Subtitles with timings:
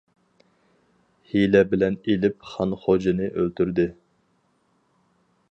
[1.33, 3.87] ھىيلە بىلەن ئېلىپ خان خوجىنى ئۆلتۈردى.